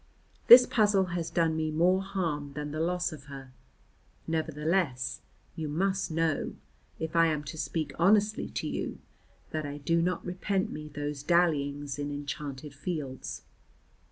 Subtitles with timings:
[0.47, 3.51] This puzzle has done me more harm than the loss of her.
[4.25, 5.21] Nevertheless,
[5.55, 6.55] you must know
[6.97, 8.97] (if I am to speak honestly to you)
[9.51, 13.43] that I do not repent me those dallyings in enchanted fields.